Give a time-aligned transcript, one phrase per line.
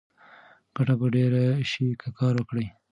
[0.75, 2.65] ګټه به ډېره شي که کار وکړې.